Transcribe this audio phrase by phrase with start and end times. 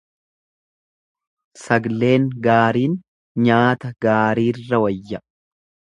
[1.63, 2.95] Sagleen gaariin
[3.45, 5.17] nyaata gaarirra wayya.